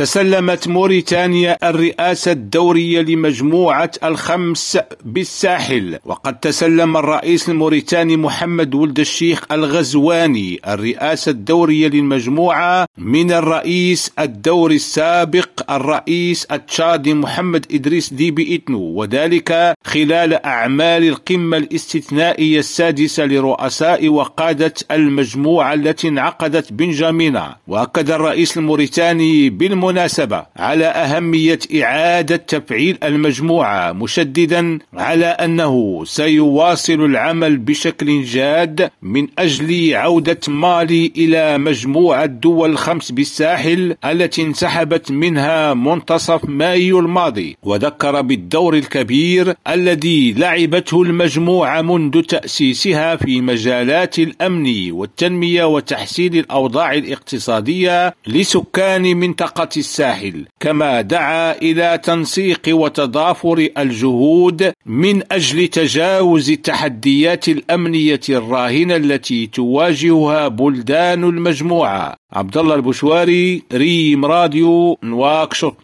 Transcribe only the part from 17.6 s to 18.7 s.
إدريس ديبي